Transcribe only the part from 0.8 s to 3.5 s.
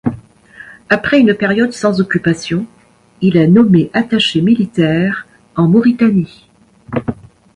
Après une période sans occupation, il est